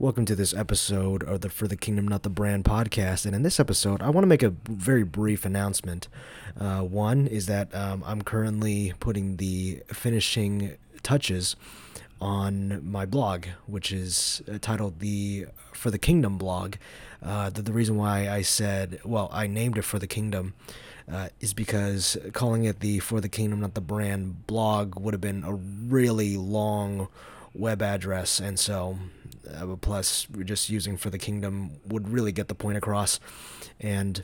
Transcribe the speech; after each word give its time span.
Welcome 0.00 0.24
to 0.24 0.34
this 0.34 0.54
episode 0.54 1.22
of 1.24 1.42
the 1.42 1.50
For 1.50 1.68
the 1.68 1.76
Kingdom 1.76 2.08
Not 2.08 2.22
the 2.22 2.30
Brand 2.30 2.64
podcast. 2.64 3.26
And 3.26 3.34
in 3.34 3.42
this 3.42 3.60
episode, 3.60 4.00
I 4.00 4.08
want 4.08 4.22
to 4.22 4.28
make 4.28 4.42
a 4.42 4.48
very 4.66 5.04
brief 5.04 5.44
announcement. 5.44 6.08
Uh, 6.58 6.80
one 6.80 7.26
is 7.26 7.44
that 7.48 7.74
um, 7.74 8.02
I'm 8.06 8.22
currently 8.22 8.94
putting 8.98 9.36
the 9.36 9.82
finishing 9.88 10.78
touches 11.02 11.54
on 12.18 12.80
my 12.82 13.04
blog, 13.04 13.44
which 13.66 13.92
is 13.92 14.40
uh, 14.50 14.56
titled 14.58 15.00
the 15.00 15.44
For 15.74 15.90
the 15.90 15.98
Kingdom 15.98 16.38
blog. 16.38 16.76
Uh, 17.22 17.50
the, 17.50 17.60
the, 17.60 17.72
reason 17.74 17.96
why 17.98 18.26
I 18.26 18.40
said, 18.40 19.00
well, 19.04 19.28
I 19.30 19.48
named 19.48 19.76
it 19.76 19.82
For 19.82 19.98
the 19.98 20.06
Kingdom. 20.06 20.54
Uh, 21.12 21.28
is 21.40 21.52
because 21.52 22.16
calling 22.32 22.64
it 22.64 22.80
the 22.80 23.00
For 23.00 23.20
the 23.20 23.28
Kingdom, 23.28 23.60
not 23.60 23.74
the 23.74 23.82
brand 23.82 24.46
blog 24.46 24.98
would 24.98 25.12
have 25.12 25.20
been 25.20 25.44
a 25.44 25.52
really 25.52 26.38
long 26.38 27.08
web 27.52 27.82
address, 27.82 28.40
and 28.40 28.58
so 28.58 28.96
uh, 29.54 29.76
plus 29.76 30.28
we're 30.30 30.44
just 30.44 30.68
using 30.70 30.96
for 30.96 31.10
the 31.10 31.18
kingdom 31.18 31.72
would 31.86 32.08
really 32.08 32.32
get 32.32 32.48
the 32.48 32.54
point 32.54 32.76
across. 32.76 33.20
And 33.78 34.22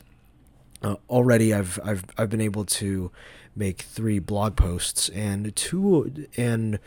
uh, 0.81 0.95
already 1.09 1.53
I've 1.53 1.79
I've 1.83 2.05
I've 2.17 2.29
been 2.29 2.41
able 2.41 2.65
to 2.65 3.11
make 3.55 3.81
three 3.81 4.19
blog 4.19 4.55
posts 4.55 5.09
and 5.09 5.55
two 5.55 6.27
and 6.37 6.79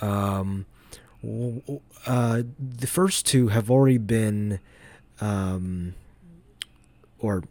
um, 0.00 0.66
uh, 2.06 2.42
the 2.58 2.86
first 2.86 3.26
two 3.26 3.48
have 3.48 3.70
already 3.70 3.98
been 3.98 4.60
um, 5.20 5.94
or 7.18 7.44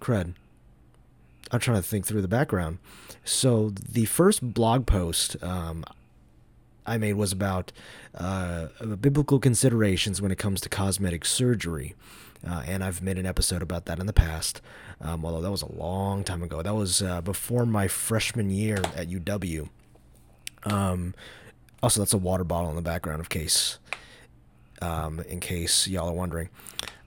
cred. 0.00 0.34
I'm 1.50 1.60
trying 1.60 1.76
to 1.76 1.82
think 1.82 2.06
through 2.06 2.22
the 2.22 2.28
background. 2.28 2.78
So 3.24 3.70
the 3.70 4.04
first 4.06 4.54
blog 4.54 4.86
post 4.86 5.42
um, 5.42 5.84
I 6.86 6.98
made 6.98 7.14
was 7.14 7.32
about 7.32 7.72
uh, 8.14 8.66
biblical 9.00 9.38
considerations 9.38 10.20
when 10.20 10.30
it 10.30 10.38
comes 10.38 10.60
to 10.62 10.68
cosmetic 10.68 11.24
surgery. 11.24 11.94
Uh, 12.46 12.62
and 12.66 12.84
I've 12.84 13.02
made 13.02 13.16
an 13.16 13.24
episode 13.24 13.62
about 13.62 13.86
that 13.86 13.98
in 13.98 14.06
the 14.06 14.12
past, 14.12 14.60
um, 15.00 15.24
although 15.24 15.40
that 15.40 15.50
was 15.50 15.62
a 15.62 15.72
long 15.72 16.24
time 16.24 16.42
ago. 16.42 16.60
That 16.60 16.74
was 16.74 17.00
uh, 17.02 17.22
before 17.22 17.64
my 17.64 17.88
freshman 17.88 18.50
year 18.50 18.76
at 18.94 19.08
UW. 19.08 19.68
Um, 20.64 21.14
also, 21.82 22.00
that's 22.00 22.12
a 22.12 22.18
water 22.18 22.44
bottle 22.44 22.70
in 22.70 22.76
the 22.76 22.82
background, 22.82 23.20
of 23.20 23.30
case, 23.30 23.78
um, 24.82 25.20
in 25.20 25.40
case 25.40 25.88
y'all 25.88 26.08
are 26.08 26.14
wondering. 26.14 26.50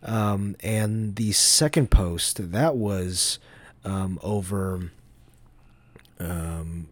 Um, 0.03 0.55
and 0.61 1.15
the 1.15 1.31
second 1.33 1.91
post 1.91 2.51
that 2.51 2.75
was 2.75 3.39
um, 3.83 4.19
over 4.23 4.91
um, 6.19 6.89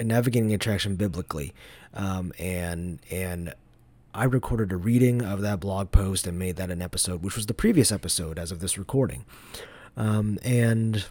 navigating 0.00 0.52
attraction 0.54 0.96
biblically, 0.96 1.54
um, 1.94 2.32
and 2.38 3.00
and 3.10 3.54
I 4.14 4.24
recorded 4.24 4.72
a 4.72 4.76
reading 4.76 5.22
of 5.22 5.42
that 5.42 5.60
blog 5.60 5.92
post 5.92 6.26
and 6.26 6.38
made 6.38 6.56
that 6.56 6.70
an 6.70 6.82
episode, 6.82 7.22
which 7.22 7.36
was 7.36 7.46
the 7.46 7.54
previous 7.54 7.92
episode 7.92 8.38
as 8.38 8.50
of 8.50 8.60
this 8.60 8.78
recording, 8.78 9.24
um, 9.96 10.38
and 10.42 11.04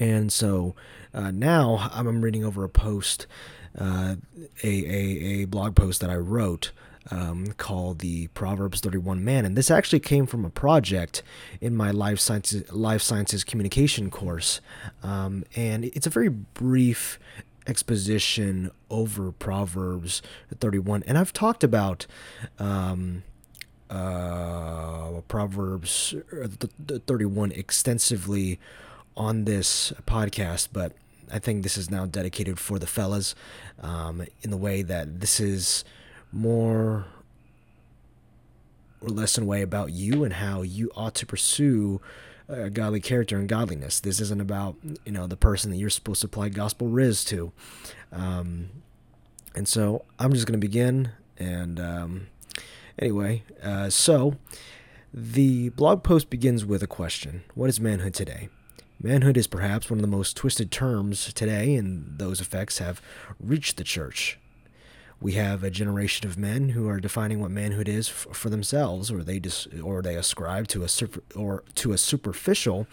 and 0.00 0.32
so 0.32 0.74
uh, 1.14 1.30
now 1.30 1.90
I'm 1.92 2.22
reading 2.22 2.44
over 2.44 2.64
a 2.64 2.68
post, 2.68 3.26
uh, 3.78 4.16
a, 4.62 4.68
a 4.68 5.42
a 5.42 5.44
blog 5.44 5.74
post 5.74 6.00
that 6.00 6.10
I 6.10 6.16
wrote. 6.16 6.72
Um, 7.08 7.52
called 7.56 8.00
the 8.00 8.26
Proverbs 8.34 8.80
31 8.80 9.24
Man, 9.24 9.44
and 9.44 9.56
this 9.56 9.70
actually 9.70 10.00
came 10.00 10.26
from 10.26 10.44
a 10.44 10.50
project 10.50 11.22
in 11.60 11.76
my 11.76 11.92
life 11.92 12.18
sciences 12.18 12.68
life 12.72 13.00
sciences 13.00 13.44
communication 13.44 14.10
course, 14.10 14.60
um, 15.04 15.44
and 15.54 15.84
it's 15.84 16.08
a 16.08 16.10
very 16.10 16.28
brief 16.30 17.20
exposition 17.66 18.70
over 18.90 19.32
Proverbs 19.32 20.22
31. 20.58 21.02
And 21.06 21.18
I've 21.18 21.32
talked 21.32 21.64
about 21.64 22.06
um, 22.58 23.22
uh, 23.90 25.20
Proverbs 25.28 26.14
31 27.06 27.52
extensively 27.52 28.58
on 29.16 29.44
this 29.44 29.92
podcast, 30.06 30.68
but 30.72 30.92
I 31.32 31.38
think 31.38 31.62
this 31.62 31.76
is 31.76 31.90
now 31.90 32.06
dedicated 32.06 32.58
for 32.58 32.78
the 32.78 32.86
fellas 32.86 33.34
um, 33.80 34.24
in 34.42 34.50
the 34.50 34.56
way 34.56 34.82
that 34.82 35.20
this 35.20 35.40
is 35.40 35.84
more 36.32 37.06
or 39.00 39.08
less 39.08 39.36
in 39.36 39.44
a 39.44 39.46
way 39.46 39.62
about 39.62 39.92
you 39.92 40.24
and 40.24 40.34
how 40.34 40.62
you 40.62 40.90
ought 40.96 41.14
to 41.16 41.26
pursue 41.26 42.00
uh, 42.48 42.68
godly 42.68 43.00
character 43.00 43.38
and 43.38 43.48
godliness. 43.48 44.00
This 44.00 44.20
isn't 44.20 44.40
about 44.40 44.76
you 45.04 45.12
know 45.12 45.26
the 45.26 45.36
person 45.36 45.70
that 45.70 45.76
you're 45.76 45.90
supposed 45.90 46.20
to 46.22 46.26
apply 46.26 46.50
gospel 46.50 46.88
riz 46.88 47.24
to. 47.26 47.52
Um, 48.12 48.70
and 49.54 49.66
so 49.66 50.04
I'm 50.18 50.32
just 50.32 50.46
going 50.46 50.58
to 50.60 50.66
begin. 50.66 51.10
And 51.38 51.80
um, 51.80 52.26
anyway, 52.98 53.42
uh, 53.62 53.90
so 53.90 54.36
the 55.12 55.70
blog 55.70 56.02
post 56.02 56.30
begins 56.30 56.64
with 56.64 56.82
a 56.82 56.88
question: 56.88 57.44
What 57.54 57.68
is 57.68 57.80
manhood 57.80 58.14
today? 58.14 58.48
Manhood 59.02 59.36
is 59.36 59.46
perhaps 59.46 59.90
one 59.90 59.98
of 59.98 60.02
the 60.02 60.08
most 60.08 60.36
twisted 60.36 60.70
terms 60.70 61.32
today, 61.34 61.74
and 61.74 62.18
those 62.18 62.40
effects 62.40 62.78
have 62.78 63.02
reached 63.38 63.76
the 63.76 63.84
church 63.84 64.38
we 65.20 65.32
have 65.32 65.64
a 65.64 65.70
generation 65.70 66.28
of 66.28 66.36
men 66.36 66.70
who 66.70 66.88
are 66.88 67.00
defining 67.00 67.40
what 67.40 67.50
manhood 67.50 67.88
is 67.88 68.08
f- 68.08 68.26
for 68.32 68.50
themselves, 68.50 69.10
or 69.10 69.22
they 69.22 69.38
dis- 69.38 69.66
or 69.82 70.02
they 70.02 70.14
ascribe 70.14 70.68
to 70.68 70.82
a 70.82 70.88
super- 70.88 71.22
or 71.34 71.64
to 71.76 71.92
a 71.92 71.98
superficial 71.98 72.86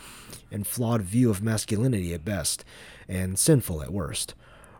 and 0.51 0.66
flawed 0.66 1.01
view 1.01 1.29
of 1.29 1.44
masculinity 1.44 2.13
at 2.13 2.23
best, 2.23 2.63
and 3.09 3.38
sinful 3.38 3.81
at 3.81 3.91
worst. 3.91 4.35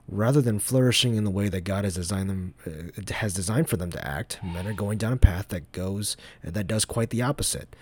Rather 0.08 0.42
than 0.42 0.60
flourishing 0.60 1.16
in 1.16 1.24
the 1.24 1.32
way 1.32 1.50
that 1.50 1.62
God 1.62 1.84
has 1.86 1.96
designed 1.96 2.30
them, 2.30 2.54
uh, 2.66 3.14
has 3.14 3.34
designed 3.34 3.70
for 3.70 3.78
them 3.78 3.92
to 3.92 4.08
act, 4.08 4.40
men 4.44 4.68
are 4.68 4.74
going 4.74 4.98
down 4.98 5.14
a 5.14 5.18
path 5.18 5.50
that 5.50 5.72
goes 5.72 6.16
that 6.44 6.68
does 6.68 6.86
quite 6.86 7.10
the 7.10 7.22
opposite. 7.22 7.76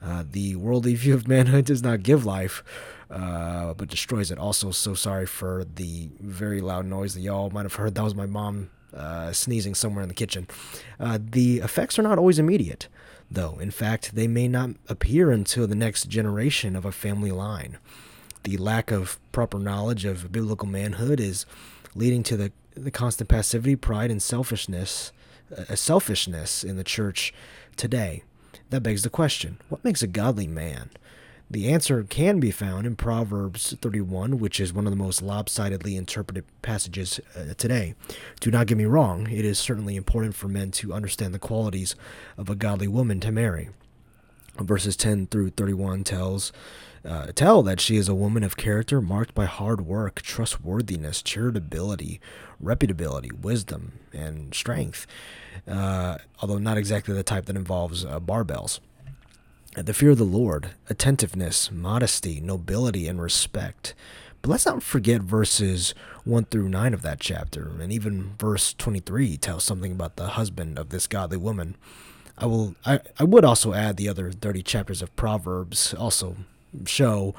Uh, 0.00 0.22
the 0.28 0.54
worldly 0.56 0.94
view 0.96 1.14
of 1.14 1.26
manhood 1.26 1.64
does 1.64 1.82
not 1.82 2.02
give 2.04 2.24
life, 2.24 2.62
uh, 3.10 3.74
but 3.74 3.88
destroys 3.88 4.30
it. 4.30 4.38
Also, 4.38 4.70
so 4.70 4.94
sorry 4.94 5.26
for 5.26 5.64
the 5.64 6.08
very 6.20 6.60
loud 6.60 6.86
noise 6.86 7.14
that 7.14 7.20
y'all 7.20 7.50
might 7.50 7.64
have 7.64 7.74
heard. 7.74 7.94
That 7.94 8.04
was 8.04 8.14
my 8.14 8.26
mom 8.26 8.70
uh, 8.94 9.32
sneezing 9.32 9.74
somewhere 9.74 10.02
in 10.02 10.08
the 10.08 10.14
kitchen. 10.14 10.46
Uh, 10.98 11.18
the 11.20 11.58
effects 11.58 11.98
are 11.98 12.02
not 12.02 12.18
always 12.18 12.38
immediate, 12.38 12.88
though. 13.30 13.58
In 13.58 13.70
fact, 13.70 14.14
they 14.14 14.28
may 14.28 14.48
not 14.48 14.70
appear 14.88 15.30
until 15.30 15.66
the 15.66 15.74
next 15.74 16.08
generation 16.08 16.74
of 16.74 16.84
a 16.84 16.92
family 16.92 17.32
line. 17.32 17.78
The 18.44 18.56
lack 18.56 18.90
of 18.90 19.18
proper 19.32 19.58
knowledge 19.58 20.04
of 20.04 20.32
biblical 20.32 20.68
manhood 20.68 21.20
is 21.20 21.44
leading 21.94 22.22
to 22.24 22.36
the, 22.36 22.52
the 22.74 22.90
constant 22.90 23.28
passivity, 23.28 23.76
pride, 23.76 24.10
and 24.10 24.22
selfishness, 24.22 25.12
uh, 25.56 25.74
selfishness 25.74 26.64
in 26.64 26.76
the 26.76 26.84
church 26.84 27.34
today. 27.76 28.22
That 28.70 28.82
begs 28.82 29.02
the 29.02 29.10
question 29.10 29.58
what 29.68 29.84
makes 29.84 30.02
a 30.02 30.06
godly 30.06 30.46
man? 30.46 30.90
The 31.50 31.72
answer 31.72 32.02
can 32.02 32.40
be 32.40 32.50
found 32.50 32.86
in 32.86 32.94
Proverbs 32.94 33.74
31, 33.80 34.38
which 34.38 34.60
is 34.60 34.74
one 34.74 34.86
of 34.86 34.92
the 34.92 34.98
most 34.98 35.22
lopsidedly 35.22 35.96
interpreted 35.96 36.44
passages 36.60 37.20
uh, 37.34 37.54
today. 37.56 37.94
Do 38.40 38.50
not 38.50 38.66
get 38.66 38.76
me 38.76 38.84
wrong, 38.84 39.30
it 39.30 39.46
is 39.46 39.58
certainly 39.58 39.96
important 39.96 40.34
for 40.34 40.46
men 40.46 40.70
to 40.72 40.92
understand 40.92 41.32
the 41.32 41.38
qualities 41.38 41.96
of 42.36 42.50
a 42.50 42.54
godly 42.54 42.86
woman 42.86 43.18
to 43.20 43.32
marry. 43.32 43.70
Verses 44.58 44.94
10 44.94 45.28
through 45.28 45.50
31 45.50 46.04
tells 46.04 46.52
uh, 47.02 47.28
tell 47.34 47.62
that 47.62 47.80
she 47.80 47.96
is 47.96 48.10
a 48.10 48.14
woman 48.14 48.42
of 48.42 48.58
character 48.58 49.00
marked 49.00 49.34
by 49.34 49.46
hard 49.46 49.80
work, 49.80 50.20
trustworthiness, 50.20 51.22
charitability, 51.22 52.18
reputability, 52.62 53.32
wisdom, 53.32 53.92
and 54.12 54.52
strength, 54.52 55.06
uh, 55.66 56.18
although 56.42 56.58
not 56.58 56.76
exactly 56.76 57.14
the 57.14 57.22
type 57.22 57.46
that 57.46 57.56
involves 57.56 58.04
uh, 58.04 58.20
barbells 58.20 58.80
the 59.82 59.94
fear 59.94 60.10
of 60.10 60.18
the 60.18 60.24
Lord, 60.24 60.70
attentiveness, 60.88 61.70
modesty, 61.70 62.40
nobility, 62.40 63.06
and 63.08 63.20
respect. 63.20 63.94
But 64.42 64.50
let's 64.50 64.66
not 64.66 64.82
forget 64.82 65.20
verses 65.22 65.94
1 66.24 66.46
through 66.46 66.68
9 66.68 66.94
of 66.94 67.02
that 67.02 67.20
chapter, 67.20 67.72
and 67.80 67.92
even 67.92 68.34
verse 68.38 68.72
23 68.74 69.36
tells 69.36 69.64
something 69.64 69.92
about 69.92 70.16
the 70.16 70.28
husband 70.28 70.78
of 70.78 70.90
this 70.90 71.06
godly 71.06 71.38
woman. 71.38 71.76
I 72.36 72.46
will 72.46 72.76
I, 72.86 73.00
I 73.18 73.24
would 73.24 73.44
also 73.44 73.74
add 73.74 73.96
the 73.96 74.08
other 74.08 74.30
30 74.30 74.62
chapters 74.62 75.02
of 75.02 75.14
Proverbs 75.16 75.92
also 75.94 76.36
show 76.86 77.34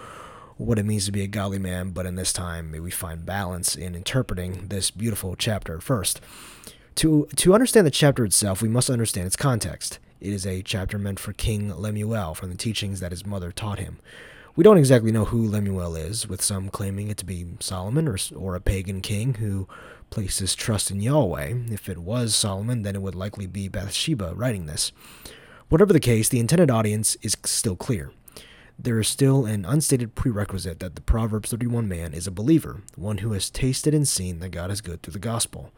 what 0.57 0.77
it 0.77 0.85
means 0.85 1.06
to 1.06 1.12
be 1.13 1.21
a 1.21 1.27
godly 1.27 1.59
man, 1.59 1.92
but 1.92 2.06
in 2.06 2.15
this 2.15 2.33
time 2.33 2.71
we 2.71 2.92
find 2.92 3.25
balance 3.25 3.75
in 3.75 3.95
interpreting 3.95 4.68
this 4.68 4.92
beautiful 4.92 5.38
chapter 5.38 5.80
first. 5.80 6.19
To 6.95 7.30
to 7.38 7.53
understand 7.53 7.88
the 7.88 7.92
chapter 7.92 8.25
itself, 8.25 8.62
we 8.62 8.68
must 8.68 8.89
understand 8.89 9.27
its 9.27 9.38
context. 9.38 10.00
It 10.21 10.33
is 10.33 10.45
a 10.45 10.62
chapter 10.62 10.98
meant 10.98 11.19
for 11.19 11.31
King 11.31 11.74
Lemuel 11.74 12.36
from 12.36 12.50
the 12.50 12.57
teachings 12.57 13.00
that 13.00 13.12
his 13.12 13.25
mother 13.25 13.51
taught 13.54 13.80
him. 13.80 14.00
We 14.54 14.63
don't 14.66 14.77
exactly 14.77 15.13
know 15.13 15.24
who 15.24 15.48
Lemuel 15.48 15.95
is, 15.95 16.27
with 16.27 16.42
some 16.42 16.68
claiming 16.68 17.07
it 17.07 17.16
to 17.19 17.25
be 17.25 17.45
Solomon 17.62 18.06
or, 18.06 18.18
or 18.36 18.56
a 18.56 18.60
pagan 18.60 19.00
king 19.00 19.36
who 19.36 19.69
placed 20.10 20.39
his 20.39 20.56
trust 20.56 20.92
in 20.92 21.00
Yahweh. 21.00 21.54
If 21.71 21.88
it 21.88 22.00
was 22.00 22.36
Solomon, 22.36 22.81
then 22.81 22.95
it 22.95 23.01
would 23.01 23.16
likely 23.16 23.48
be 23.48 23.69
Bathsheba 23.69 24.33
writing 24.36 24.66
this. 24.66 24.92
Whatever 25.69 25.94
the 25.94 26.01
case, 26.01 26.27
the 26.27 26.42
intended 26.42 26.69
audience 26.69 27.16
is 27.21 27.38
still 27.45 27.77
clear. 27.77 28.12
There 28.77 29.00
is 29.00 29.07
still 29.07 29.45
an 29.45 29.63
unstated 29.63 30.16
prerequisite 30.16 30.80
that 30.80 30.95
the 30.95 31.01
Proverbs 31.01 31.51
31 31.51 31.88
man 31.88 32.13
is 32.13 32.27
a 32.27 32.31
believer, 32.31 32.81
one 32.98 33.19
who 33.19 33.31
has 33.31 33.50
tasted 33.50 33.94
and 33.94 34.07
seen 34.07 34.39
that 34.39 34.50
God 34.50 34.71
is 34.71 34.81
good 34.81 35.01
through 35.01 35.13
the 35.13 35.19
gospel. 35.19 35.71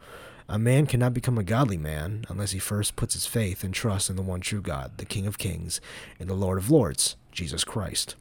A 0.48 0.58
man 0.58 0.86
cannot 0.86 1.14
become 1.14 1.38
a 1.38 1.44
godly 1.44 1.76
man 1.76 2.24
unless 2.28 2.50
he 2.50 2.58
first 2.58 2.96
puts 2.96 3.14
his 3.14 3.26
faith 3.26 3.64
and 3.64 3.72
trust 3.72 4.10
in 4.10 4.16
the 4.16 4.22
one 4.22 4.40
true 4.40 4.60
God, 4.60 4.92
the 4.98 5.04
King 5.04 5.26
of 5.26 5.38
Kings, 5.38 5.80
and 6.18 6.28
the 6.28 6.34
Lord 6.34 6.58
of 6.58 6.70
Lords, 6.70 7.16
Jesus 7.30 7.64
Christ. 7.64 8.16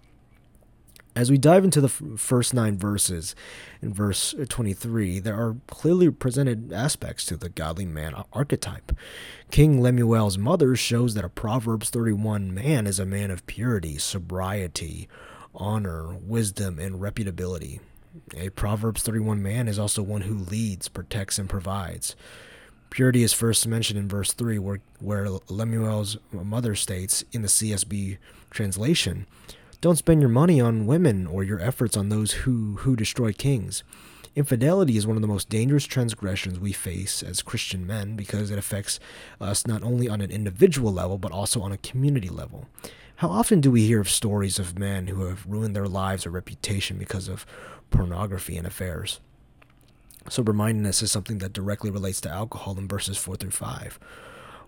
As 1.13 1.29
we 1.29 1.37
dive 1.37 1.65
into 1.65 1.81
the 1.81 1.89
first 1.89 2.53
nine 2.53 2.77
verses, 2.77 3.35
in 3.81 3.93
verse 3.93 4.33
23, 4.47 5.19
there 5.19 5.35
are 5.35 5.57
clearly 5.67 6.09
presented 6.09 6.71
aspects 6.71 7.25
to 7.25 7.35
the 7.35 7.49
godly 7.49 7.85
man 7.85 8.15
archetype. 8.31 8.93
King 9.49 9.81
Lemuel's 9.81 10.37
mother 10.37 10.73
shows 10.77 11.13
that 11.15 11.25
a 11.25 11.29
Proverbs 11.29 11.89
31 11.89 12.53
man 12.53 12.87
is 12.87 12.97
a 12.97 13.05
man 13.05 13.29
of 13.29 13.45
purity, 13.45 13.97
sobriety, 13.97 15.09
honor, 15.53 16.15
wisdom, 16.15 16.79
and 16.79 17.01
reputability. 17.01 17.81
A 18.35 18.49
Proverbs 18.49 19.03
31 19.03 19.41
man 19.41 19.67
is 19.67 19.79
also 19.79 20.01
one 20.01 20.21
who 20.21 20.35
leads, 20.35 20.87
protects, 20.87 21.39
and 21.39 21.49
provides. 21.49 22.15
Purity 22.89 23.23
is 23.23 23.31
first 23.31 23.65
mentioned 23.67 23.97
in 23.97 24.09
verse 24.09 24.33
3, 24.33 24.59
where, 24.59 24.79
where 24.99 25.27
Lemuel's 25.47 26.17
mother 26.31 26.75
states 26.75 27.23
in 27.31 27.41
the 27.41 27.47
CSB 27.47 28.17
translation, 28.49 29.25
don't 29.79 29.97
spend 29.97 30.21
your 30.21 30.29
money 30.29 30.59
on 30.59 30.85
women 30.85 31.25
or 31.25 31.43
your 31.43 31.59
efforts 31.59 31.95
on 31.95 32.09
those 32.09 32.31
who, 32.31 32.77
who 32.79 32.95
destroy 32.95 33.31
kings. 33.31 33.83
Infidelity 34.35 34.95
is 34.95 35.05
one 35.05 35.17
of 35.17 35.21
the 35.21 35.27
most 35.27 35.49
dangerous 35.49 35.85
transgressions 35.85 36.59
we 36.59 36.71
face 36.71 37.21
as 37.21 37.41
Christian 37.41 37.85
men 37.85 38.15
because 38.15 38.49
it 38.49 38.57
affects 38.57 38.99
us 39.41 39.67
not 39.67 39.83
only 39.83 40.07
on 40.07 40.21
an 40.21 40.31
individual 40.31 40.93
level 40.93 41.17
but 41.17 41.31
also 41.31 41.61
on 41.61 41.71
a 41.71 41.77
community 41.77 42.29
level. 42.29 42.67
How 43.21 43.29
often 43.29 43.61
do 43.61 43.69
we 43.69 43.85
hear 43.85 44.01
of 44.01 44.09
stories 44.09 44.57
of 44.57 44.79
men 44.79 45.05
who 45.05 45.25
have 45.25 45.45
ruined 45.45 45.75
their 45.75 45.87
lives 45.87 46.25
or 46.25 46.31
reputation 46.31 46.97
because 46.97 47.27
of 47.27 47.45
pornography 47.91 48.57
and 48.57 48.65
affairs? 48.65 49.19
Sober 50.27 50.53
mindedness 50.53 51.03
is 51.03 51.11
something 51.11 51.37
that 51.37 51.53
directly 51.53 51.91
relates 51.91 52.19
to 52.21 52.31
alcohol 52.31 52.79
in 52.79 52.87
verses 52.87 53.19
4 53.19 53.35
through 53.35 53.51
5. 53.51 53.99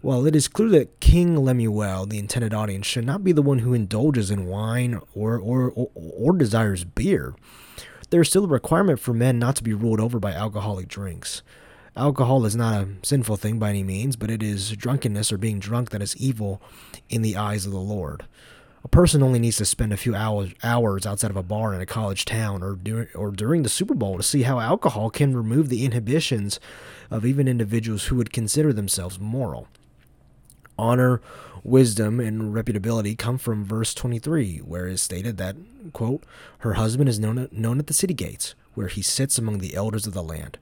Well, 0.04 0.28
it 0.28 0.36
is 0.36 0.48
clear 0.48 0.70
that 0.70 1.00
King 1.00 1.44
Lemuel, 1.44 2.06
the 2.06 2.20
intended 2.20 2.54
audience, 2.54 2.86
should 2.86 3.08
not 3.08 3.24
be 3.24 3.32
the 3.32 3.42
one 3.42 3.58
who 3.58 3.74
indulges 3.74 4.30
in 4.30 4.46
wine 4.46 5.02
or, 5.16 5.40
or, 5.40 5.72
or, 5.72 5.90
or 5.96 6.38
desires 6.38 6.84
beer. 6.84 7.34
There 8.12 8.22
is 8.22 8.30
still 8.30 8.46
a 8.46 8.48
requirement 8.48 9.00
for 9.00 9.16
men 9.16 9.40
not 9.40 9.56
to 9.56 9.64
be 9.64 9.74
ruled 9.74 10.00
over 10.00 10.20
by 10.20 10.32
alcoholic 10.32 10.88
drinks. 10.88 11.42
Alcohol 11.96 12.46
is 12.46 12.56
not 12.56 12.74
a 12.74 12.88
sinful 13.04 13.38
thing 13.38 13.60
by 13.60 13.70
any 13.70 13.84
means, 13.84 14.16
but 14.16 14.32
it 14.32 14.42
is 14.42 14.72
drunkenness 14.72 15.32
or 15.32 15.38
being 15.38 15.60
drunk 15.60 15.92
that 15.92 16.02
is 16.02 16.18
evil 16.18 16.62
in 17.10 17.22
the 17.22 17.38
eyes 17.38 17.66
of 17.66 17.72
the 17.72 17.80
Lord. 17.80 18.26
A 18.84 18.88
person 18.88 19.22
only 19.24 19.40
needs 19.40 19.58
to 19.58 19.66
spend 19.66 19.94
a 19.94 19.98
few 19.98 20.16
hours, 20.16 20.54
outside 21.06 21.30
of 21.30 21.38
a 21.38 21.44
bar 21.44 21.74
in 21.74 21.82
a 21.82 21.86
college 21.86 22.26
town 22.26 22.64
or, 22.64 22.76
dur- 22.76 23.10
or 23.16 23.32
during 23.32 23.64
the 23.64 23.70
Super 23.70 23.94
Bowl 23.94 24.18
to 24.18 24.24
see 24.24 24.42
how 24.42 24.60
alcohol 24.60 25.10
can 25.10 25.38
remove 25.38 25.70
the 25.70 25.86
inhibitions 25.86 26.60
of 27.12 27.26
even 27.26 27.48
individuals 27.48 28.06
who 28.06 28.16
would 28.16 28.34
consider 28.34 28.74
themselves 28.74 29.20
moral 29.20 29.68
honor, 30.78 31.22
wisdom, 31.64 32.20
and 32.20 32.54
reputability 32.54 33.18
come 33.18 33.38
from 33.38 33.64
verse 33.64 33.94
23, 33.94 34.58
where 34.60 34.88
it 34.88 34.94
is 34.94 35.02
stated 35.02 35.38
that, 35.38 35.56
quote, 35.94 36.24
her 36.60 36.74
husband 36.74 37.08
is 37.08 37.20
known 37.20 37.48
known 37.52 37.80
at 37.80 37.88
the 37.88 37.94
city 37.94 38.14
gates, 38.14 38.56
where 38.74 38.88
he 38.88 39.02
sits 39.02 39.38
among 39.38 39.60
the 39.60 39.76
elders 39.76 40.08
of 40.08 40.14
the 40.14 40.24
land. 40.24 40.58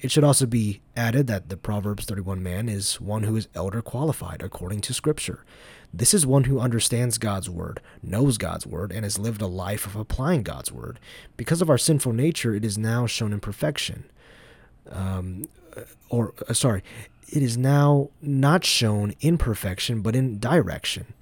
It 0.00 0.10
should 0.10 0.24
also 0.24 0.46
be 0.46 0.80
added 0.96 1.26
that 1.26 1.48
the 1.48 1.56
Proverbs 1.56 2.04
31 2.04 2.42
man 2.42 2.68
is 2.68 3.00
one 3.00 3.22
who 3.22 3.36
is 3.36 3.48
elder 3.54 3.80
qualified 3.80 4.42
according 4.42 4.80
to 4.82 4.94
Scripture. 4.94 5.44
This 5.92 6.12
is 6.12 6.26
one 6.26 6.44
who 6.44 6.60
understands 6.60 7.16
God's 7.16 7.48
word, 7.48 7.80
knows 8.02 8.36
God's 8.36 8.66
word, 8.66 8.92
and 8.92 9.04
has 9.04 9.18
lived 9.18 9.40
a 9.40 9.46
life 9.46 9.86
of 9.86 9.96
applying 9.96 10.42
God's 10.42 10.70
word. 10.70 11.00
Because 11.36 11.62
of 11.62 11.70
our 11.70 11.78
sinful 11.78 12.12
nature, 12.12 12.54
it 12.54 12.64
is 12.64 12.76
now 12.76 13.06
shown 13.06 13.32
in 13.32 13.40
perfection. 13.40 14.04
Um, 14.90 15.48
or, 16.10 16.34
uh, 16.48 16.52
sorry, 16.52 16.82
it 17.28 17.42
is 17.42 17.56
now 17.56 18.10
not 18.20 18.64
shown 18.64 19.14
in 19.20 19.38
perfection 19.38 20.02
but 20.02 20.14
in 20.14 20.38
direction. 20.38 21.14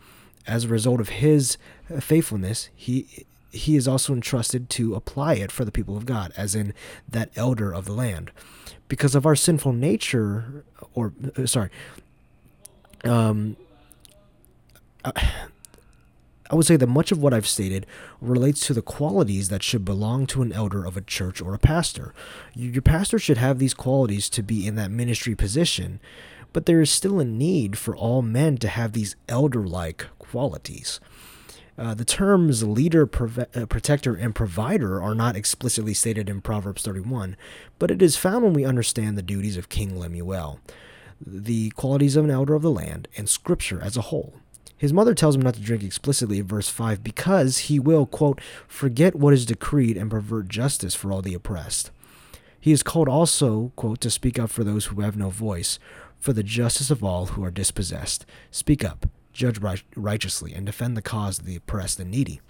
As 0.47 0.65
a 0.65 0.69
result 0.69 1.01
of 1.01 1.09
his 1.09 1.57
faithfulness, 2.01 2.69
he 2.75 3.27
he 3.55 3.77
is 3.77 3.87
also 3.87 4.13
entrusted 4.13 4.69
to 4.71 4.95
apply 4.95 5.35
it 5.35 5.53
for 5.53 5.65
the 5.65 5.73
people 5.73 5.97
of 5.97 6.07
God, 6.07 6.33
as 6.37 6.55
in 6.55 6.75
that 7.09 7.31
elder 7.37 7.73
of 7.73 7.85
the 7.85 7.93
land. 7.93 8.31
Because 8.89 9.15
of 9.15 9.25
our 9.25 9.37
sinful 9.37 9.73
nature, 9.73 10.65
or 10.95 11.13
uh, 11.37 11.47
sorry, 11.47 11.71
um, 13.05 13.57
I 15.05 16.55
would 16.55 16.67
say 16.67 16.77
that 16.77 16.87
much 16.87 17.11
of 17.11 17.23
what 17.23 17.33
I've 17.33 17.47
stated 17.47 17.87
relates 18.21 18.67
to 18.67 18.75
the 18.75 18.83
qualities 18.83 19.49
that 19.49 19.63
should 19.63 19.85
belong 19.85 20.27
to 20.29 20.43
an 20.43 20.53
elder 20.53 20.85
of 20.85 20.97
a 20.97 21.01
church 21.01 21.41
or 21.41 21.55
a 21.55 21.59
pastor. 21.59 22.15
Your 22.55 22.83
pastor 22.83 23.19
should 23.19 23.39
have 23.39 23.59
these 23.59 23.75
qualities 23.75 24.29
to 24.31 24.43
be 24.43 24.67
in 24.67 24.75
that 24.77 24.91
ministry 24.91 25.35
position, 25.35 26.01
but 26.53 26.67
there 26.67 26.81
is 26.81 26.91
still 26.91 27.19
a 27.19 27.25
need 27.25 27.79
for 27.79 27.97
all 27.97 28.23
men 28.23 28.59
to 28.59 28.69
have 28.69 28.93
these 28.93 29.17
elder 29.29 29.67
like 29.67 30.07
qualities. 30.19 31.01
Uh, 31.77 31.93
the 31.93 32.05
terms 32.05 32.63
leader, 32.63 33.03
uh, 33.03 33.67
protector, 33.67 34.15
and 34.15 34.35
provider 34.35 35.03
are 35.03 35.15
not 35.15 35.35
explicitly 35.35 35.93
stated 35.93 36.29
in 36.29 36.41
Proverbs 36.41 36.83
31, 36.83 37.37
but 37.79 37.91
it 37.91 38.01
is 38.01 38.17
found 38.17 38.45
when 38.45 38.53
we 38.53 38.65
understand 38.65 39.19
the 39.19 39.23
duties 39.23 39.57
of 39.57 39.69
King 39.69 39.99
Lemuel, 39.99 40.61
the 41.25 41.71
qualities 41.71 42.15
of 42.15 42.25
an 42.25 42.31
elder 42.31 42.55
of 42.55 42.63
the 42.63 42.71
land, 42.71 43.09
and 43.17 43.29
Scripture 43.29 43.81
as 43.83 43.97
a 43.97 44.03
whole. 44.03 44.35
His 44.77 44.93
mother 44.93 45.15
tells 45.15 45.35
him 45.35 45.43
not 45.43 45.55
to 45.55 45.61
drink 45.61 45.83
explicitly 45.83 46.39
in 46.39 46.47
verse 46.47 46.69
5 46.69 47.03
because 47.03 47.59
he 47.59 47.81
will, 47.81 48.07
quote, 48.07 48.41
forget 48.69 49.17
what 49.17 49.35
is 49.35 49.47
decreed 49.47 49.97
and 49.97 50.11
pervert 50.11 50.49
justice 50.49 50.95
for 50.95 51.11
all 51.11 51.23
the 51.23 51.35
oppressed. 51.35 51.91
He 52.61 52.73
is 52.73 52.83
called 52.83 53.09
also, 53.09 53.73
quote, 53.77 54.01
to 54.01 54.11
speak 54.11 54.39
up 54.39 54.51
for 54.51 54.63
those 54.63 54.87
who 54.87 55.01
have 55.01 55.17
no 55.17 55.31
voice, 55.31 55.79
for 56.19 56.33
the 56.33 56.43
justice 56.43 56.91
of 56.91 57.03
all 57.03 57.27
who 57.27 57.45
are 57.45 57.51
dispossessed. 57.51 58.25
Speak 58.51 58.85
up, 58.85 59.07
judge 59.35 59.61
righteously, 59.97 60.55
and 60.55 60.65
defend 60.65 60.97
the 60.97 61.03
cause 61.03 61.39
of 61.39 61.45
the 61.45 61.57
oppressed 61.57 62.01
and 62.01 62.11
needy. 62.11 62.41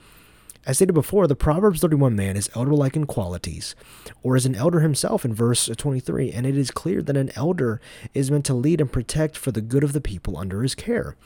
As 0.67 0.79
stated 0.79 0.95
before, 0.95 1.27
the 1.27 1.37
Proverbs 1.37 1.81
31 1.81 2.17
man 2.17 2.37
is 2.39 2.49
elder 2.55 2.73
like 2.73 2.97
in 2.97 3.05
qualities, 3.05 3.75
or 4.23 4.35
is 4.35 4.47
an 4.47 4.55
elder 4.55 4.81
himself 4.81 5.25
in 5.25 5.35
verse 5.35 5.67
23, 5.67 6.33
and 6.33 6.47
it 6.47 6.57
is 6.57 6.71
clear 6.71 7.03
that 7.03 7.19
an 7.19 7.31
elder 7.37 7.83
is 8.15 8.31
meant 8.31 8.47
to 8.47 8.55
lead 8.55 8.81
and 8.81 8.91
protect 8.91 9.37
for 9.37 9.53
the 9.53 9.61
good 9.61 9.85
of 9.85 9.93
the 9.93 10.01
people 10.01 10.39
under 10.39 10.63
his 10.63 10.75
care. 10.75 11.17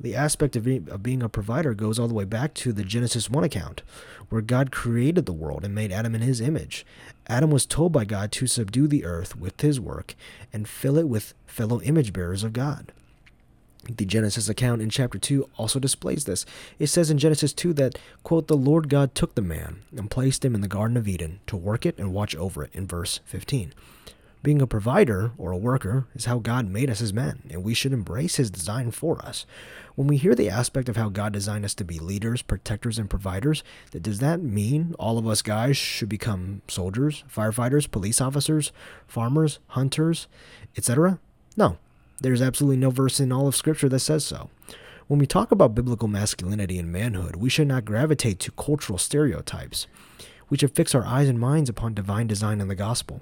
The 0.00 0.16
aspect 0.16 0.56
of, 0.56 0.64
being, 0.64 1.22
a 1.22 1.28
provider 1.28 1.72
goes 1.72 2.00
all 2.00 2.08
the 2.08 2.14
way 2.14 2.24
back 2.24 2.52
to 2.54 2.72
the 2.72 2.82
Genesis 2.82 3.30
1 3.30 3.44
account, 3.44 3.82
where 4.28 4.42
God 4.42 4.72
created 4.72 5.24
the 5.24 5.32
world 5.32 5.64
and 5.64 5.72
made 5.72 5.92
Adam 5.92 6.16
in 6.16 6.20
his 6.20 6.40
image. 6.40 6.84
Adam 7.28 7.50
was 7.52 7.64
told 7.64 7.92
by 7.92 8.04
God 8.04 8.32
to 8.32 8.48
subdue 8.48 8.88
the 8.88 9.04
earth 9.04 9.36
with 9.36 9.60
his 9.60 9.78
work 9.78 10.16
and 10.52 10.66
fill 10.66 10.98
it 10.98 11.06
with 11.06 11.32
fellow 11.46 11.80
image 11.82 12.12
bearers 12.12 12.42
of 12.42 12.52
God. 12.52 12.90
The 13.84 14.04
Genesis 14.04 14.48
account 14.48 14.82
in 14.82 14.90
chapter 14.90 15.18
2 15.18 15.48
also 15.56 15.78
displays 15.78 16.24
this. 16.24 16.44
It 16.78 16.86
says 16.86 17.10
in 17.10 17.18
Genesis 17.18 17.52
2 17.52 17.72
that, 17.74 17.98
quote, 18.22 18.48
the 18.48 18.56
Lord 18.56 18.88
God 18.88 19.14
took 19.14 19.34
the 19.34 19.42
man 19.42 19.82
and 19.96 20.10
placed 20.10 20.44
him 20.44 20.54
in 20.54 20.60
the 20.60 20.68
Garden 20.68 20.96
of 20.96 21.06
Eden 21.06 21.40
to 21.46 21.56
work 21.56 21.84
it 21.84 21.98
and 21.98 22.12
watch 22.12 22.34
over 22.36 22.64
it, 22.64 22.70
in 22.74 22.86
verse 22.86 23.20
15. 23.26 23.74
Being 24.42 24.60
a 24.60 24.66
provider 24.66 25.32
or 25.38 25.52
a 25.52 25.56
worker 25.56 26.06
is 26.14 26.26
how 26.26 26.38
God 26.38 26.68
made 26.68 26.90
us 26.90 27.00
as 27.00 27.14
men, 27.14 27.44
and 27.48 27.64
we 27.64 27.72
should 27.72 27.94
embrace 27.94 28.36
his 28.36 28.50
design 28.50 28.90
for 28.90 29.24
us. 29.24 29.46
When 29.94 30.06
we 30.06 30.18
hear 30.18 30.34
the 30.34 30.50
aspect 30.50 30.90
of 30.90 30.96
how 30.96 31.08
God 31.08 31.32
designed 31.32 31.64
us 31.64 31.72
to 31.76 31.84
be 31.84 31.98
leaders, 31.98 32.42
protectors, 32.42 32.98
and 32.98 33.08
providers, 33.08 33.64
that 33.92 34.02
does 34.02 34.18
that 34.18 34.42
mean 34.42 34.94
all 34.98 35.16
of 35.16 35.26
us 35.26 35.40
guys 35.40 35.78
should 35.78 36.10
become 36.10 36.60
soldiers, 36.68 37.24
firefighters, 37.34 37.90
police 37.90 38.20
officers, 38.20 38.70
farmers, 39.06 39.60
hunters, 39.68 40.26
etc.? 40.76 41.20
No. 41.56 41.78
There's 42.20 42.42
absolutely 42.42 42.76
no 42.76 42.90
verse 42.90 43.20
in 43.20 43.32
all 43.32 43.48
of 43.48 43.56
Scripture 43.56 43.88
that 43.88 44.00
says 44.00 44.24
so. 44.24 44.50
When 45.06 45.18
we 45.18 45.26
talk 45.26 45.52
about 45.52 45.74
biblical 45.74 46.08
masculinity 46.08 46.78
and 46.78 46.90
manhood, 46.90 47.36
we 47.36 47.50
should 47.50 47.68
not 47.68 47.84
gravitate 47.84 48.38
to 48.40 48.52
cultural 48.52 48.98
stereotypes. 48.98 49.86
We 50.48 50.56
should 50.56 50.74
fix 50.74 50.94
our 50.94 51.04
eyes 51.04 51.28
and 51.28 51.38
minds 51.38 51.68
upon 51.68 51.94
divine 51.94 52.26
design 52.26 52.60
in 52.60 52.68
the 52.68 52.74
gospel. 52.74 53.20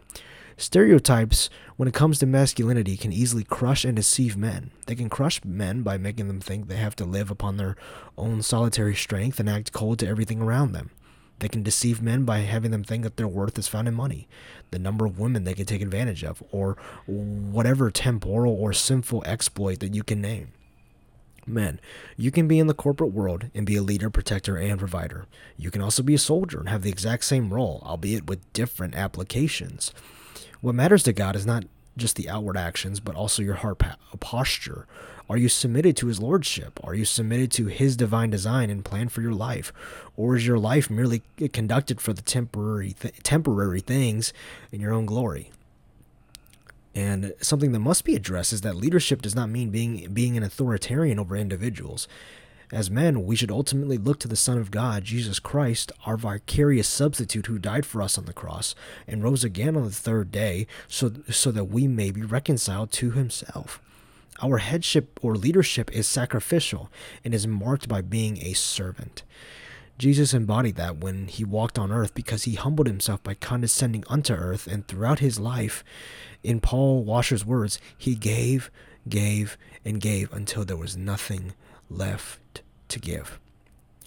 Stereotypes, 0.57 1.51
when 1.77 1.89
it 1.89 1.95
comes 1.95 2.19
to 2.19 2.27
masculinity, 2.27 2.97
can 2.97 3.13
easily 3.13 3.43
crush 3.43 3.85
and 3.85 3.97
deceive 3.97 4.37
men. 4.37 4.71
They 4.87 4.95
can 4.95 5.09
crush 5.09 5.45
men 5.45 5.83
by 5.83 5.99
making 5.99 6.29
them 6.29 6.41
think 6.41 6.69
they 6.69 6.77
have 6.77 6.95
to 6.97 7.05
live 7.05 7.31
upon 7.31 7.57
their 7.57 7.77
own 8.17 8.43
solitary 8.43 8.95
strength 8.95 9.41
and 9.41 9.49
act 9.49 9.73
cold 9.73 9.99
to 10.01 10.07
everything 10.07 10.41
around 10.41 10.73
them. 10.73 10.91
They 11.43 11.49
can 11.49 11.65
deceive 11.65 12.01
men 12.01 12.23
by 12.23 12.39
having 12.39 12.71
them 12.71 12.85
think 12.85 13.03
that 13.03 13.17
their 13.17 13.27
worth 13.27 13.59
is 13.59 13.67
found 13.67 13.89
in 13.89 13.95
money, 13.95 14.29
the 14.71 14.79
number 14.79 15.05
of 15.05 15.19
women 15.19 15.43
they 15.43 15.55
can 15.55 15.67
take 15.67 15.83
advantage 15.83 16.23
of, 16.23 16.41
or 16.53 16.77
whatever 17.05 17.91
temporal 17.91 18.55
or 18.55 18.73
sinful 18.73 19.25
exploit 19.27 19.81
that 19.81 19.93
you 19.93 20.05
can 20.05 20.21
name. 20.21 20.53
Men, 21.45 21.81
you 22.17 22.31
can 22.31 22.47
be 22.47 22.61
in 22.61 22.69
the 22.69 22.75
corporate 22.75 23.11
world 23.11 23.51
and 23.57 23.67
be 23.67 23.75
a 23.75 23.83
leader, 23.83 24.09
protector, 24.09 24.57
and 24.57 24.79
provider. 24.79 25.27
You 25.57 25.73
can 25.73 25.83
also 25.83 26.05
be 26.05 26.15
a 26.15 26.19
soldier 26.19 26.61
and 26.61 26.69
have 26.69 26.83
the 26.83 26.91
exact 26.91 27.25
same 27.25 27.53
role, 27.53 27.83
albeit 27.85 28.29
with 28.29 28.53
different 28.53 28.95
applications. 28.95 29.93
What 30.61 30.77
matters 30.77 31.03
to 31.03 31.13
God 31.13 31.35
is 31.35 31.45
not 31.45 31.65
just 31.97 32.17
the 32.17 32.29
outward 32.29 32.57
actions, 32.57 33.01
but 33.01 33.15
also 33.15 33.43
your 33.43 33.57
heart 33.57 33.83
posture. 34.21 34.87
Are 35.29 35.37
you 35.37 35.49
submitted 35.49 35.97
to 35.99 36.09
His 36.09 36.21
Lordship? 36.21 36.81
Are 36.83 36.95
you 36.95 37.05
submitted 37.05 37.51
to 37.53 37.67
His 37.67 37.97
divine 37.97 38.31
design 38.31 38.71
and 38.71 38.85
plan 38.85 39.09
for 39.09 39.23
your 39.23 39.33
life? 39.33 39.73
Or 40.17 40.37
is 40.37 40.47
your 40.47 40.59
life 40.59 40.91
merely 40.91 41.23
conducted 41.53 42.01
for 42.01 42.13
the 42.13 42.23
temporary, 42.23 42.95
th- 42.99 43.15
temporary 43.23 43.81
things 43.81 44.33
in 44.71 44.81
your 44.81 44.93
own 44.93 45.07
glory? 45.07 45.51
And 46.95 47.33
something 47.41 47.73
that 47.73 47.79
must 47.79 48.05
be 48.05 48.15
addressed 48.15 48.53
is 48.53 48.61
that 48.63 48.77
leadership 48.77 49.23
does 49.23 49.35
not 49.35 49.49
mean 49.49 49.71
being 49.71 50.13
being 50.13 50.37
an 50.37 50.43
authoritarian 50.43 51.19
over 51.19 51.37
individuals. 51.37 52.07
As 52.73 52.91
men, 52.91 53.27
we 53.27 53.37
should 53.37 53.51
ultimately 53.51 53.99
look 53.99 54.19
to 54.21 54.29
the 54.29 54.35
Son 54.35 54.57
of 54.57 54.71
God, 54.71 55.05
Jesus 55.05 55.39
Christ, 55.39 55.93
our 56.07 56.17
vicarious 56.17 56.89
substitute 56.89 57.45
who 57.45 57.59
died 57.59 57.85
for 57.85 58.01
us 58.01 58.17
on 58.17 58.25
the 58.25 58.33
cross 58.33 58.75
and 59.07 59.23
rose 59.23 59.45
again 59.45 59.77
on 59.77 59.85
the 59.85 59.91
third 59.91 60.33
day 60.33 60.67
so, 60.89 61.13
so 61.29 61.51
that 61.51 61.67
we 61.67 61.87
may 61.87 62.11
be 62.11 62.23
reconciled 62.23 62.91
to 62.93 63.11
himself. 63.11 63.83
Our 64.43 64.57
headship 64.57 65.21
or 65.23 65.37
leadership 65.37 65.93
is 65.93 66.09
sacrificial 66.09 66.91
and 67.23 67.35
is 67.35 67.47
marked 67.47 67.89
by 67.89 68.01
being 68.01 68.39
a 68.39 68.55
servant. 68.55 69.23
Jesus 69.99 70.33
embodied 70.33 70.77
that 70.77 70.97
when 70.97 71.29
he 71.29 71.45
walked 71.45 71.79
on 71.79 71.93
earth 71.93 72.15
because 72.15 72.45
he 72.45 72.55
humbled 72.55 72.87
himself 72.87 73.23
by 73.23 73.35
condescending 73.35 74.03
unto 74.09 74.33
earth, 74.33 74.67
and 74.67 74.89
throughout 74.89 75.19
his 75.19 75.39
life, 75.39 75.85
in 76.43 76.59
Paul 76.59 77.05
Washer's 77.05 77.45
words, 77.45 77.79
he 77.97 78.15
gave, 78.15 78.71
gave, 79.09 79.57
and 79.85 80.01
gave 80.01 80.33
until 80.33 80.65
there 80.65 80.77
was 80.77 80.97
nothing 80.97 81.55
left 81.91 82.63
to 82.89 82.99
give. 82.99 83.39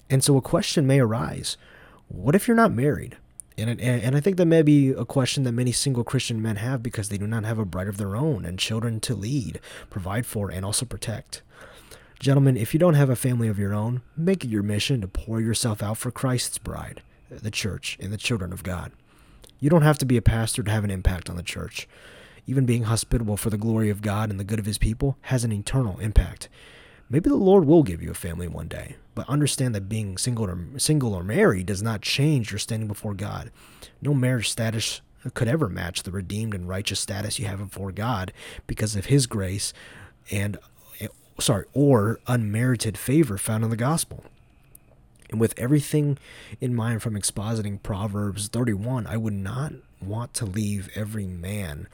And 0.10 0.24
so 0.24 0.38
a 0.38 0.42
question 0.42 0.88
may 0.88 1.00
arise 1.00 1.58
what 2.08 2.36
if 2.36 2.48
you're 2.48 2.56
not 2.56 2.72
married? 2.72 3.18
And, 3.58 3.80
and 3.80 4.16
I 4.16 4.20
think 4.20 4.36
that 4.38 4.46
may 4.46 4.62
be 4.62 4.90
a 4.90 5.06
question 5.06 5.44
that 5.44 5.54
many 5.54 5.72
single 5.72 6.04
Christian 6.04 6.42
men 6.42 6.58
have 6.58 6.84
because 6.84 7.08
they 7.08 7.18
do 7.18 7.25
not 7.25 7.46
have 7.46 7.58
a 7.58 7.66
bride 7.66 7.88
of 7.88 7.98
their 7.98 8.16
own 8.16 8.44
and 8.44 8.60
children 8.60 9.00
to 9.02 9.16
lead, 9.16 9.60
provide 9.90 10.25
for, 10.25 10.52
and 10.52 10.66
also 10.66 10.86
protect. 10.86 11.42
Gentlemen, 12.20 12.58
if 12.58 12.74
you 12.74 12.80
don't 12.80 12.96
have 12.96 13.10
a 13.10 13.16
family 13.16 13.48
of 13.48 13.58
your 13.58 13.74
own, 13.74 14.02
make 14.18 14.44
it 14.44 14.50
your 14.50 14.64
mission 14.64 15.00
to 15.02 15.08
pour 15.08 15.40
yourself 15.40 15.82
out 15.82 15.98
for 15.98 16.12
Christ's 16.12 16.58
bride, 16.58 17.02
the 17.30 17.52
church, 17.52 17.98
and 18.02 18.12
the 18.12 18.18
children 18.18 18.52
of 18.52 18.64
God. 18.64 18.92
You 19.60 19.70
don't 19.70 19.84
have 19.84 19.98
to 20.00 20.06
be 20.06 20.18
a 20.18 20.22
pastor 20.22 20.62
to 20.62 20.72
have 20.72 20.84
an 20.84 20.92
impact 20.92 21.30
on 21.30 21.38
the 21.38 21.44
church. 21.44 21.88
Even 22.48 22.66
being 22.66 22.84
hospitable 22.84 23.38
for 23.38 23.50
the 23.50 23.58
glory 23.58 23.90
of 23.90 24.02
God 24.02 24.30
and 24.30 24.40
the 24.40 24.44
good 24.44 24.60
of 24.60 24.66
his 24.66 24.78
people 24.78 25.18
has 25.22 25.44
an 25.44 25.52
eternal 25.52 26.00
impact. 26.00 26.48
Maybe 27.10 27.30
the 27.30 27.36
Lord 27.36 27.66
will 27.66 27.84
give 27.84 28.02
you 28.02 28.12
a 28.12 28.16
family 28.16 28.48
one 28.48 28.68
day, 28.68 28.96
but 29.14 29.30
understand 29.30 29.75
that 29.75 29.90
being 29.90 30.18
single 30.18 30.46
or 30.46 30.58
single 30.78 31.14
or 31.14 31.24
married 31.24 31.68
does 31.68 31.82
not 31.82 32.02
change 32.02 32.52
your 32.52 32.60
standing 32.60 32.88
before 32.88 33.14
God. 33.14 33.52
No 34.02 34.14
marriage 34.14 34.50
status 34.50 35.02
could 35.34 35.48
ever 35.48 35.70
match 35.70 36.04
the 36.04 36.12
redeemed 36.12 36.54
and 36.54 36.70
righteous 36.70 37.00
status 37.00 37.40
you 37.40 37.46
have 37.46 37.60
before 37.60 37.92
God 37.92 38.32
because 38.68 38.96
of 38.96 39.06
his 39.06 39.25
grace 39.25 39.74
and 40.32 40.58
sorry, 41.40 41.66
or 41.74 42.20
unmerited 42.28 42.98
favor 42.98 43.38
found 43.38 43.64
in 43.64 43.70
the 43.70 43.75
gospel. 43.75 44.24
And 45.30 45.40
with 45.40 45.58
everything 45.58 46.18
in 46.62 46.75
mind 46.75 47.02
from 47.02 47.16
expositing 47.16 47.82
Proverbs 47.82 48.48
31, 48.48 49.08
I 49.08 49.18
would 49.18 49.34
not 49.34 49.74
want 50.02 50.34
to 50.36 50.46
leave 50.46 50.90
every 50.96 51.25
man 51.25 51.88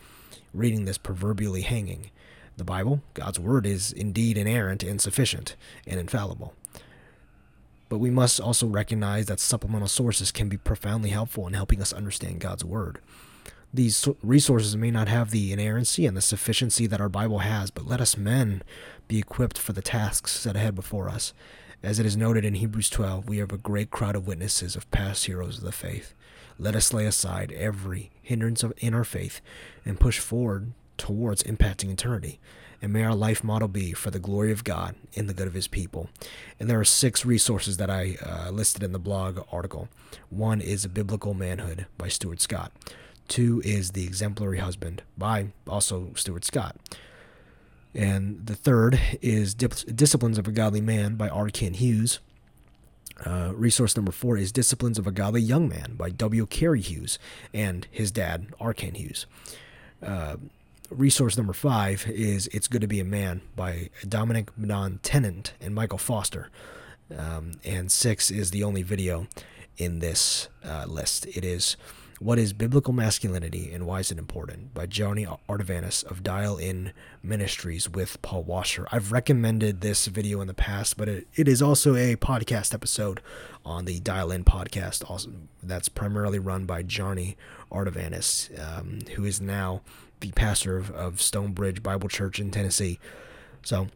reading 0.53 0.85
this 0.85 0.97
proverbially 0.97 1.61
hanging. 1.61 2.11
The 2.57 2.63
Bible, 2.63 3.01
God's 3.13 3.39
Word, 3.39 3.65
is 3.65 3.91
indeed 3.91 4.37
inerrant 4.37 4.83
and 4.83 5.01
sufficient 5.01 5.55
and 5.87 5.99
infallible. 5.99 6.53
But 7.89 7.99
we 7.99 8.09
must 8.09 8.39
also 8.39 8.67
recognize 8.67 9.25
that 9.25 9.39
supplemental 9.39 9.87
sources 9.87 10.31
can 10.31 10.47
be 10.47 10.57
profoundly 10.57 11.09
helpful 11.09 11.47
in 11.47 11.53
helping 11.53 11.81
us 11.81 11.91
understand 11.91 12.39
God's 12.39 12.63
Word. 12.63 12.99
These 13.73 14.07
resources 14.21 14.75
may 14.75 14.91
not 14.91 15.07
have 15.07 15.31
the 15.31 15.53
inerrancy 15.53 16.05
and 16.05 16.15
the 16.15 16.21
sufficiency 16.21 16.87
that 16.87 17.01
our 17.01 17.09
Bible 17.09 17.39
has, 17.39 17.71
but 17.71 17.87
let 17.87 18.01
us 18.01 18.17
men 18.17 18.63
be 19.07 19.17
equipped 19.17 19.57
for 19.57 19.73
the 19.73 19.81
tasks 19.81 20.31
set 20.31 20.55
ahead 20.55 20.75
before 20.75 21.09
us. 21.09 21.33
As 21.83 21.97
it 21.97 22.05
is 22.05 22.15
noted 22.15 22.45
in 22.45 22.53
Hebrews 22.53 22.91
12, 22.91 23.27
we 23.27 23.39
have 23.39 23.51
a 23.51 23.57
great 23.57 23.89
crowd 23.89 24.15
of 24.15 24.27
witnesses 24.27 24.75
of 24.75 24.89
past 24.91 25.25
heroes 25.25 25.57
of 25.57 25.63
the 25.63 25.71
faith. 25.71 26.13
Let 26.59 26.75
us 26.75 26.93
lay 26.93 27.07
aside 27.07 27.51
every 27.53 28.11
hindrance 28.21 28.63
in 28.77 28.93
our 28.93 29.03
faith 29.03 29.41
and 29.83 29.99
push 29.99 30.19
forward 30.19 30.73
towards 30.97 31.41
impacting 31.41 31.91
eternity. 31.91 32.39
And 32.83 32.93
may 32.93 33.03
our 33.03 33.15
life 33.15 33.43
model 33.43 33.67
be 33.67 33.93
for 33.93 34.11
the 34.11 34.19
glory 34.19 34.51
of 34.51 34.63
God 34.63 34.93
and 35.15 35.27
the 35.27 35.33
good 35.33 35.47
of 35.47 35.55
His 35.55 35.67
people. 35.67 36.09
And 36.59 36.69
there 36.69 36.79
are 36.79 36.85
six 36.85 37.25
resources 37.25 37.77
that 37.77 37.89
I 37.89 38.15
uh, 38.23 38.51
listed 38.51 38.83
in 38.83 38.91
the 38.91 38.99
blog 38.99 39.39
article. 39.51 39.89
One 40.29 40.61
is 40.61 40.85
Biblical 40.85 41.33
Manhood 41.33 41.87
by 41.97 42.09
Stuart 42.09 42.41
Scott. 42.41 42.71
Two 43.27 43.59
is 43.65 43.91
The 43.91 44.03
Exemplary 44.03 44.59
Husband 44.59 45.01
by 45.17 45.47
also 45.67 46.11
Stuart 46.13 46.45
Scott. 46.45 46.75
And 47.93 48.45
the 48.45 48.55
third 48.55 48.99
is 49.21 49.53
Disciplines 49.53 50.37
of 50.37 50.47
a 50.47 50.51
Godly 50.51 50.81
Man 50.81 51.15
by 51.15 51.29
R. 51.29 51.49
Kent 51.49 51.77
Hughes. 51.77 52.19
Uh, 53.25 53.51
resource 53.53 53.95
number 53.95 54.11
four 54.11 54.37
is 54.37 54.51
Disciplines 54.51 54.97
of 54.97 55.05
a 55.05 55.11
Godly 55.11 55.41
Young 55.41 55.67
Man 55.67 55.95
by 55.95 56.09
W. 56.09 56.45
Carey 56.45 56.81
Hughes 56.81 57.19
and 57.53 57.87
his 57.91 58.11
dad, 58.11 58.47
R. 58.59 58.73
Kent 58.73 58.97
Hughes. 58.97 59.25
Uh, 60.01 60.37
resource 60.89 61.37
number 61.37 61.53
five 61.53 62.07
is 62.07 62.47
It's 62.47 62.67
Good 62.67 62.81
to 62.81 62.87
Be 62.87 62.99
a 62.99 63.05
Man 63.05 63.41
by 63.55 63.89
Dominic 64.07 64.49
Bnonn 64.59 64.99
Tennant 65.03 65.53
and 65.61 65.75
Michael 65.75 65.97
Foster. 65.97 66.49
Um, 67.15 67.51
and 67.63 67.91
six 67.91 68.31
is 68.31 68.51
the 68.51 68.63
only 68.63 68.83
video 68.83 69.27
in 69.77 69.99
this 69.99 70.47
uh, 70.63 70.85
list. 70.87 71.25
It 71.27 71.43
is 71.43 71.75
what 72.21 72.37
is 72.37 72.53
Biblical 72.53 72.93
Masculinity 72.93 73.71
and 73.73 73.87
Why 73.87 74.01
is 74.01 74.11
It 74.11 74.19
Important? 74.19 74.75
by 74.75 74.85
Johnny 74.85 75.25
Ardavanis 75.49 76.03
of 76.03 76.21
Dial 76.21 76.55
In 76.55 76.93
Ministries 77.23 77.89
with 77.89 78.21
Paul 78.21 78.43
Washer. 78.43 78.87
I've 78.91 79.11
recommended 79.11 79.81
this 79.81 80.05
video 80.05 80.39
in 80.39 80.45
the 80.45 80.53
past, 80.53 80.97
but 80.97 81.09
it, 81.09 81.27
it 81.33 81.47
is 81.47 81.63
also 81.63 81.95
a 81.95 82.15
podcast 82.17 82.75
episode 82.75 83.21
on 83.65 83.85
the 83.85 83.99
Dial 84.01 84.31
In 84.31 84.43
podcast, 84.43 85.09
also, 85.09 85.31
that's 85.63 85.89
primarily 85.89 86.37
run 86.37 86.65
by 86.65 86.83
Johnny 86.83 87.37
Ardavanis, 87.71 88.51
um, 88.63 88.99
who 89.15 89.25
is 89.25 89.41
now 89.41 89.81
the 90.19 90.29
pastor 90.33 90.77
of, 90.77 90.91
of 90.91 91.19
Stonebridge 91.19 91.81
Bible 91.81 92.07
Church 92.07 92.39
in 92.39 92.51
Tennessee. 92.51 92.99
So 93.63 93.87